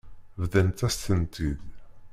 Bḍant-as-ten-id. 0.41 1.59